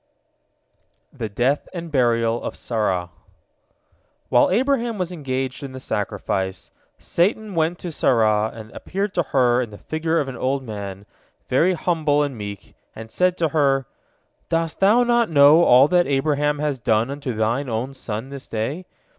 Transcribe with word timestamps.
THE 1.13 1.29
DEATH 1.29 1.69
AND 1.75 1.91
BURIAL 1.91 2.41
OF 2.41 2.55
SARAH 2.55 3.11
While 4.29 4.49
Abraham 4.49 4.97
was 4.97 5.11
engaged 5.11 5.61
in 5.61 5.73
the 5.73 5.79
sacrifice, 5.79 6.71
Satan 6.97 7.53
went 7.53 7.77
to 7.77 7.91
Sarah, 7.91 8.49
and 8.51 8.71
appeared 8.71 9.13
to 9.13 9.21
her 9.21 9.61
in 9.61 9.69
the 9.69 9.77
figure 9.77 10.19
of 10.19 10.27
an 10.27 10.35
old 10.35 10.63
man, 10.63 11.05
very 11.49 11.75
humble 11.75 12.23
and 12.23 12.35
meek, 12.35 12.73
and 12.95 13.11
said 13.11 13.37
to 13.37 13.49
her: 13.49 13.85
"Dost 14.49 14.79
thou 14.79 15.03
not 15.03 15.29
know 15.29 15.63
all 15.63 15.87
that 15.89 16.07
Abraham 16.07 16.57
has 16.57 16.79
done 16.79 17.11
unto 17.11 17.33
thine 17.35 17.69
only 17.69 17.93
son 17.93 18.29
this 18.29 18.47
day? 18.47 18.87